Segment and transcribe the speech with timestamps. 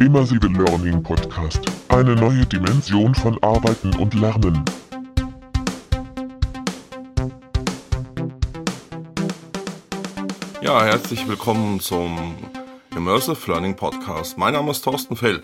[0.00, 1.60] Immersive Learning Podcast.
[1.88, 4.64] Eine neue Dimension von Arbeiten und Lernen.
[10.60, 12.36] Ja, herzlich willkommen zum
[12.94, 14.38] Immersive Learning Podcast.
[14.38, 15.42] Mein Name ist Thorsten Fell.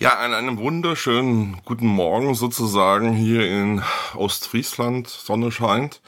[0.00, 3.80] Ja, an einem wunderschönen guten Morgen sozusagen hier in
[4.16, 5.06] Ostfriesland.
[5.08, 6.00] Sonne scheint.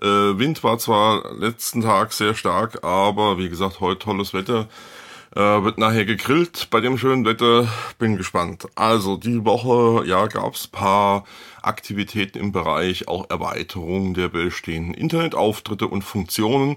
[0.00, 4.66] Äh, Wind war zwar letzten Tag sehr stark, aber wie gesagt, heute tolles Wetter.
[5.36, 7.68] Äh, wird nachher gegrillt bei dem schönen Wetter.
[7.98, 8.66] Bin gespannt.
[8.76, 11.24] Also die Woche, ja, gab's paar
[11.60, 16.76] Aktivitäten im Bereich auch Erweiterung der bestehenden Internetauftritte und Funktionen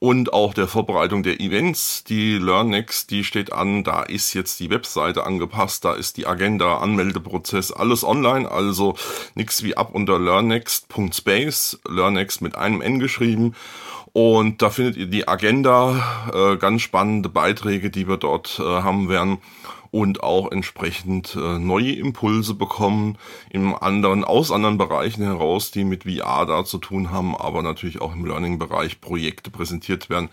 [0.00, 2.02] und auch der Vorbereitung der Events.
[2.02, 6.78] Die LearnNext, die steht an, da ist jetzt die Webseite angepasst, da ist die Agenda,
[6.78, 8.96] Anmeldeprozess, alles online, also
[9.34, 13.54] nichts wie ab unter learnnext.space, LearnNext mit einem N geschrieben
[14.16, 19.10] und da findet ihr die Agenda, äh, ganz spannende Beiträge, die wir dort äh, haben
[19.10, 19.42] werden
[19.90, 23.18] und auch entsprechend äh, neue Impulse bekommen
[23.50, 28.00] im anderen, aus anderen Bereichen heraus, die mit VR da zu tun haben, aber natürlich
[28.00, 30.30] auch im Learning-Bereich Projekte präsentiert werden,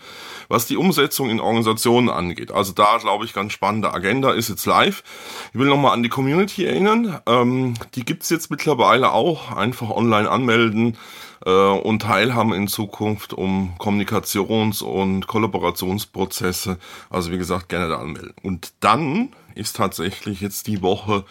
[0.48, 2.52] was die Umsetzung in Organisationen angeht.
[2.52, 5.04] Also da glaube ich ganz spannende Agenda ist jetzt live.
[5.52, 7.20] Ich will nochmal an die Community erinnern.
[7.26, 9.54] Ähm, die gibt's jetzt mittlerweile auch.
[9.54, 10.96] Einfach online anmelden
[11.44, 16.78] äh, und teilhaben in Zukunft um Kommunikations- und Kollaborationsprozesse.
[17.10, 18.34] Also wie gesagt, gerne da anmelden.
[18.42, 21.24] Und dann ist tatsächlich jetzt die Woche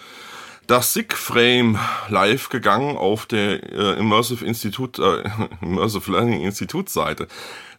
[0.68, 5.30] das SIG-Frame live gegangen auf der äh, Immersive Institute, äh,
[5.66, 7.28] Immersive Learning Institute Seite.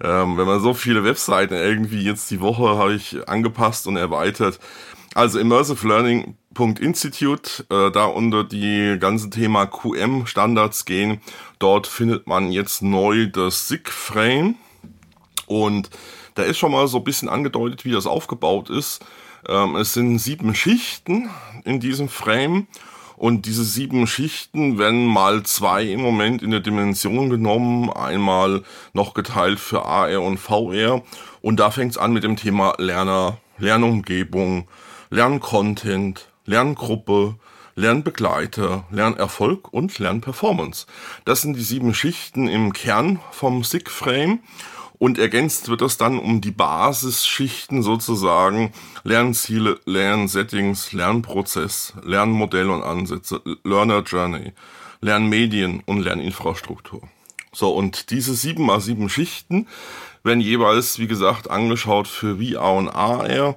[0.02, 4.58] Ähm, wenn man so viele Webseiten irgendwie jetzt die Woche habe ich angepasst und erweitert.
[5.14, 6.36] Also Immersive Learning
[6.80, 11.20] Institute, äh, da unter die ganzen Thema QM Standards gehen.
[11.58, 14.56] Dort findet man jetzt neu das SIG-Frame.
[15.46, 15.90] Und
[16.34, 19.04] da ist schon mal so ein bisschen angedeutet, wie das aufgebaut ist.
[19.48, 21.30] Ähm, es sind sieben Schichten
[21.64, 22.66] in diesem Frame.
[23.16, 29.14] Und diese sieben Schichten werden mal zwei im Moment in der Dimension genommen, einmal noch
[29.14, 31.02] geteilt für AR und VR
[31.44, 34.66] und da fängt es an mit dem Thema Lerner, Lernumgebung,
[35.14, 37.36] Lerncontent, Lerngruppe,
[37.76, 40.86] Lernbegleiter, Lernerfolg und Lernperformance.
[41.24, 44.40] Das sind die sieben Schichten im Kern vom SIG-Frame
[44.98, 48.72] und ergänzt wird das dann um die Basisschichten sozusagen
[49.04, 54.52] Lernziele, Lernsettings, Lernprozess, Lernmodell und Ansätze, Learner Journey,
[55.00, 57.02] Lernmedien und Lerninfrastruktur.
[57.52, 59.68] So, und diese sieben mal sieben Schichten
[60.24, 63.54] werden jeweils, wie gesagt, angeschaut für VR und AR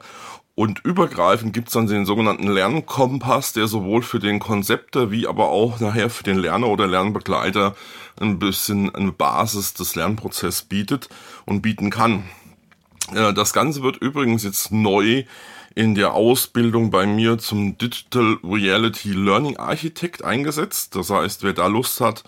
[0.57, 5.79] und übergreifend gibt's dann den sogenannten Lernkompass, der sowohl für den Konzepte wie aber auch
[5.79, 7.75] nachher für den Lerner oder Lernbegleiter
[8.19, 11.09] ein bisschen eine Basis des Lernprozesses bietet
[11.45, 12.23] und bieten kann.
[13.13, 15.25] Äh, das Ganze wird übrigens jetzt neu
[15.75, 20.95] in der Ausbildung bei mir zum Digital Reality Learning Architect eingesetzt.
[20.95, 22.23] Das heißt, wer da Lust hat,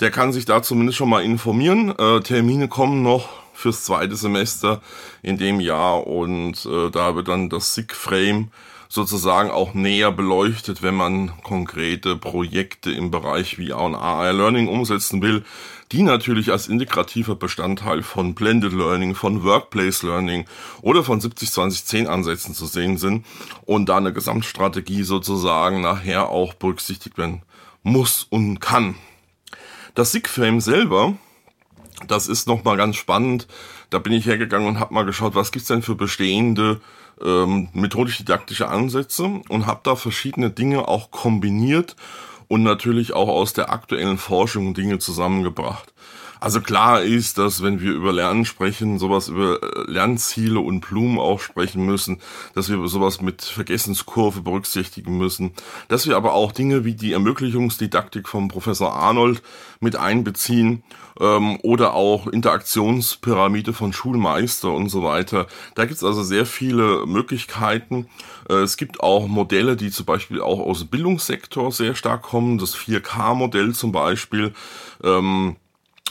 [0.00, 1.96] der kann sich da zumindest schon mal informieren.
[1.96, 3.28] Äh, Termine kommen noch
[3.60, 4.80] fürs zweite Semester
[5.22, 8.50] in dem Jahr und äh, da wird dann das SIG-Frame
[8.88, 15.22] sozusagen auch näher beleuchtet, wenn man konkrete Projekte im Bereich VR und AR Learning umsetzen
[15.22, 15.44] will,
[15.92, 20.44] die natürlich als integrativer Bestandteil von Blended Learning, von Workplace Learning
[20.82, 23.26] oder von 70-20-10 Ansätzen zu sehen sind
[23.64, 27.42] und da eine Gesamtstrategie sozusagen nachher auch berücksichtigt werden
[27.84, 28.96] muss und kann.
[29.94, 31.14] Das SIG-Frame selber
[32.06, 33.46] das ist nochmal ganz spannend.
[33.90, 36.80] Da bin ich hergegangen und habe mal geschaut, was gibt's denn für bestehende
[37.22, 41.96] ähm, methodisch-didaktische Ansätze und habe da verschiedene Dinge auch kombiniert
[42.48, 45.92] und natürlich auch aus der aktuellen Forschung Dinge zusammengebracht.
[46.40, 51.18] Also klar ist, dass wenn wir über Lernen sprechen, sowas über äh, Lernziele und Blumen
[51.18, 52.18] auch sprechen müssen,
[52.54, 55.52] dass wir sowas mit Vergessenskurve berücksichtigen müssen,
[55.88, 59.42] dass wir aber auch Dinge wie die Ermöglichungsdidaktik vom Professor Arnold
[59.80, 60.82] mit einbeziehen
[61.20, 65.46] ähm, oder auch Interaktionspyramide von Schulmeister und so weiter.
[65.74, 68.08] Da gibt's also sehr viele Möglichkeiten.
[68.48, 72.56] Äh, es gibt auch Modelle, die zum Beispiel auch aus dem Bildungssektor sehr stark kommen,
[72.56, 74.54] das 4K-Modell zum Beispiel.
[75.04, 75.56] Ähm,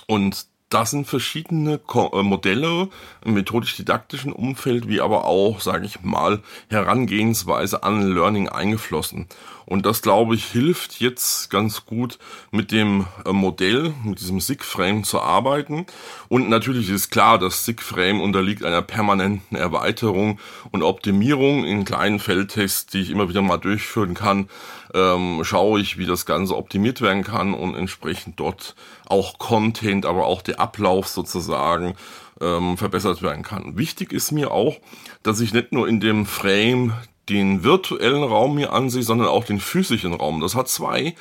[0.09, 2.89] und da sind verschiedene äh, Modelle
[3.23, 9.27] im methodisch-didaktischen Umfeld, wie aber auch, sage ich mal, Herangehensweise an Learning eingeflossen.
[9.69, 12.17] Und das, glaube ich, hilft jetzt ganz gut
[12.49, 15.85] mit dem äh, Modell, mit diesem SIG-Frame zu arbeiten.
[16.27, 20.39] Und natürlich ist klar, das SIG-Frame unterliegt einer permanenten Erweiterung
[20.71, 24.49] und Optimierung in kleinen Feldtests, die ich immer wieder mal durchführen kann.
[24.95, 28.75] Ähm, schaue ich, wie das Ganze optimiert werden kann und entsprechend dort
[29.05, 31.93] auch Content, aber auch der Ablauf sozusagen
[32.41, 33.77] ähm, verbessert werden kann.
[33.77, 34.77] Wichtig ist mir auch,
[35.21, 36.93] dass ich nicht nur in dem Frame
[37.29, 40.41] den virtuellen Raum mir ansehe, sondern auch den physischen Raum.
[40.41, 41.15] Das hat zwei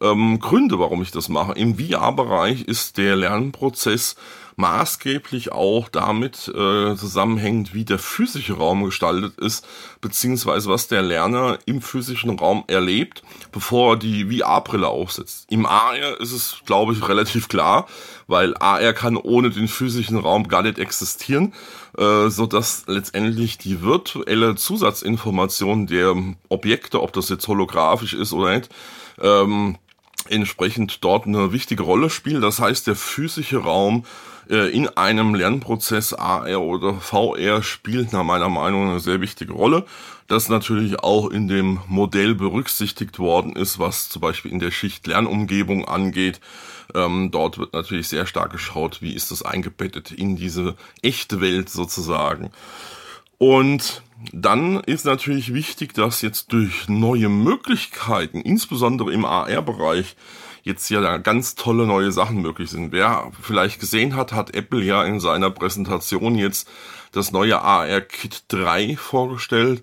[0.00, 1.52] ähm, Gründe, warum ich das mache.
[1.52, 4.16] Im VR-Bereich ist der Lernprozess
[4.58, 9.64] maßgeblich auch damit äh, zusammenhängt, wie der physische Raum gestaltet ist,
[10.00, 13.22] beziehungsweise was der Lerner im physischen Raum erlebt,
[13.52, 15.46] bevor er die VR-Brille aufsetzt.
[15.48, 17.86] Im AR ist es, glaube ich, relativ klar,
[18.26, 21.54] weil AR kann ohne den physischen Raum gar nicht existieren,
[21.96, 26.16] äh, so dass letztendlich die virtuelle Zusatzinformation der
[26.48, 28.70] Objekte, ob das jetzt holographisch ist oder nicht,
[29.20, 29.78] ähm,
[30.30, 32.42] entsprechend dort eine wichtige Rolle spielt.
[32.42, 34.04] Das heißt, der physische Raum
[34.48, 39.84] äh, in einem Lernprozess AR oder VR spielt nach meiner Meinung eine sehr wichtige Rolle.
[40.26, 45.06] Das natürlich auch in dem Modell berücksichtigt worden ist, was zum Beispiel in der Schicht
[45.06, 46.40] Lernumgebung angeht.
[46.94, 51.70] Ähm, dort wird natürlich sehr stark geschaut, wie ist das eingebettet in diese echte Welt
[51.70, 52.50] sozusagen.
[53.38, 54.02] Und
[54.32, 60.16] dann ist natürlich wichtig, dass jetzt durch neue Möglichkeiten, insbesondere im AR-Bereich,
[60.64, 62.92] jetzt ja ganz tolle neue Sachen möglich sind.
[62.92, 66.68] Wer vielleicht gesehen hat, hat Apple ja in seiner Präsentation jetzt
[67.12, 69.82] das neue AR Kit 3 vorgestellt.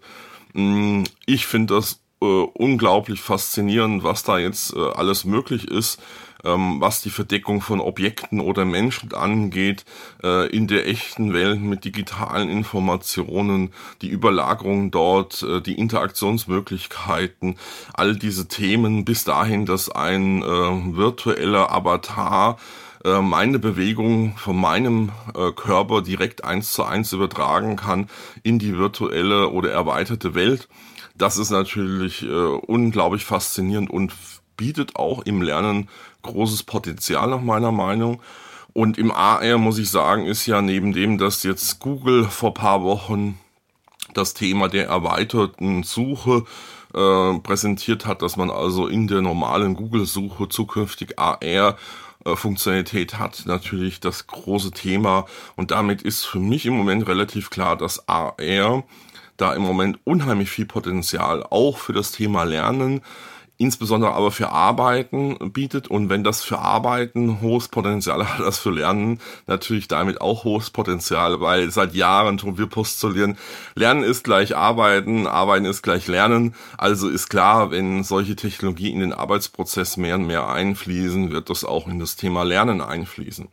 [0.53, 5.99] Mm, ich finde das äh, unglaublich faszinierend, was da jetzt äh, alles möglich ist
[6.45, 9.85] ähm, was die Verdeckung von Objekten oder Menschen angeht,
[10.23, 13.71] äh, in der echten Welt mit digitalen Informationen,
[14.01, 17.57] die Überlagerung dort, äh, die Interaktionsmöglichkeiten,
[17.93, 22.57] all diese Themen bis dahin, dass ein äh, virtueller Avatar
[23.05, 28.09] äh, meine Bewegung von meinem äh, Körper direkt eins zu eins übertragen kann
[28.41, 30.67] in die virtuelle oder erweiterte Welt.
[31.15, 34.11] Das ist natürlich äh, unglaublich faszinierend und
[34.57, 35.89] bietet auch im Lernen
[36.21, 38.21] großes Potenzial nach meiner Meinung.
[38.73, 42.83] Und im AR muss ich sagen, ist ja neben dem, dass jetzt Google vor paar
[42.83, 43.39] Wochen
[44.13, 46.43] das Thema der erweiterten Suche
[46.93, 51.77] äh, präsentiert hat, dass man also in der normalen Google-Suche zukünftig AR
[52.25, 55.25] äh, Funktionalität hat, natürlich das große Thema.
[55.55, 58.83] Und damit ist für mich im Moment relativ klar, dass AR
[59.37, 63.01] da im Moment unheimlich viel Potenzial auch für das Thema Lernen
[63.57, 65.87] insbesondere aber für Arbeiten bietet.
[65.87, 70.69] Und wenn das für Arbeiten hohes Potenzial hat, das für Lernen natürlich damit auch hohes
[70.69, 73.37] Potenzial, weil seit Jahren tun wir postulieren,
[73.75, 76.55] Lernen ist gleich Arbeiten, Arbeiten ist gleich Lernen.
[76.77, 81.63] Also ist klar, wenn solche Technologie in den Arbeitsprozess mehr und mehr einfließen, wird das
[81.63, 83.47] auch in das Thema Lernen einfließen.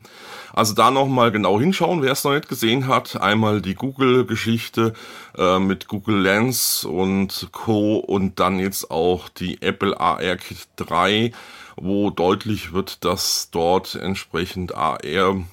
[0.53, 3.21] Also da nochmal genau hinschauen, wer es noch nicht gesehen hat.
[3.21, 4.93] Einmal die Google-Geschichte
[5.37, 7.97] äh, mit Google Lens und Co.
[7.97, 11.33] und dann jetzt auch die Apple AR Kit 3
[11.77, 15.01] wo deutlich wird, dass dort entsprechend AR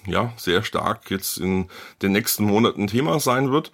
[0.06, 1.68] ja sehr stark jetzt in
[2.01, 3.71] den nächsten Monaten Thema sein wird.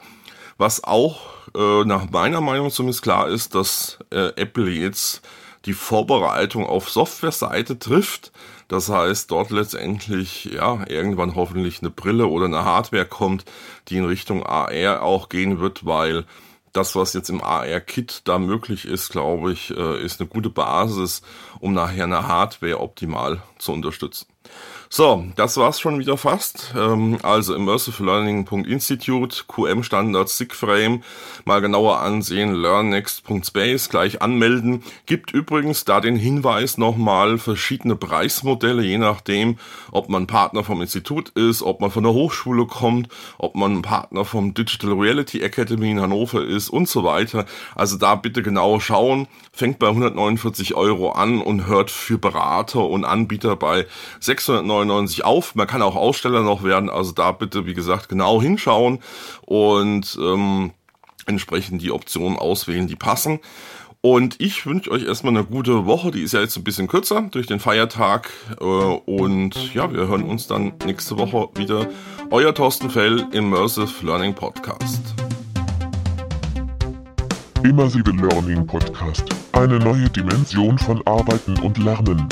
[0.58, 1.22] Was auch
[1.56, 5.22] äh, nach meiner Meinung zumindest klar ist, dass äh, Apple jetzt
[5.66, 8.32] die Vorbereitung auf Softwareseite trifft.
[8.68, 13.46] Das heißt, dort letztendlich ja irgendwann hoffentlich eine Brille oder eine Hardware kommt,
[13.88, 16.26] die in Richtung AR auch gehen wird, weil
[16.76, 21.22] das, was jetzt im AR-Kit da möglich ist, glaube ich, äh, ist eine gute Basis,
[21.60, 24.28] um nachher eine Hardware optimal zu unterstützen.
[24.90, 26.74] So, das war's schon wieder fast.
[26.78, 31.02] Ähm, also immersivelearning.institute, QM-Standards, SIG-Frame,
[31.44, 34.84] mal genauer ansehen, learnnext.space, gleich anmelden.
[35.08, 39.58] Gibt übrigens da den Hinweis nochmal verschiedene Preismodelle, je nachdem,
[39.92, 44.24] ob man Partner vom Institut ist, ob man von der Hochschule kommt, ob man Partner
[44.24, 47.46] vom Digital Reality Academy in Hannover ist und so weiter.
[47.74, 49.28] Also da bitte genau schauen.
[49.52, 53.88] Fängt bei 149 Euro an und hört für Berater und Anbieter bei
[54.20, 55.56] 699 9,99 auf.
[55.56, 59.00] Man kann auch Aussteller noch werden, also da bitte, wie gesagt, genau hinschauen
[59.46, 60.72] und ähm,
[61.26, 63.40] entsprechend die Optionen auswählen, die passen.
[64.06, 66.12] Und ich wünsche euch erstmal eine gute Woche.
[66.12, 68.30] Die ist ja jetzt ein bisschen kürzer durch den Feiertag.
[68.62, 71.88] Äh, und ja, wir hören uns dann nächste Woche wieder.
[72.30, 75.02] Euer Thorsten Fell, Immersive Learning Podcast.
[77.64, 79.24] Immersive Learning Podcast.
[79.54, 82.28] Eine neue Dimension von Arbeiten und Lernen.